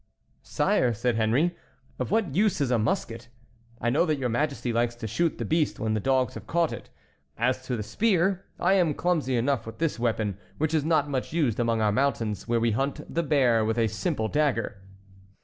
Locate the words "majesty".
4.29-4.73